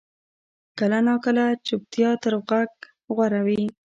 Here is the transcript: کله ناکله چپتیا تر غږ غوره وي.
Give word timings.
کله 0.77 0.99
ناکله 1.07 1.45
چپتیا 1.67 2.11
تر 2.23 2.33
غږ 2.47 2.71
غوره 3.15 3.41
وي. 3.47 3.63